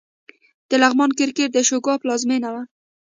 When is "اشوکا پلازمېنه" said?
1.63-2.49